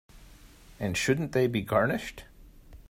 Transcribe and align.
And 0.79 0.97
shouldn't 0.97 1.31
they 1.31 1.45
be 1.45 1.61
garnished? 1.61 2.23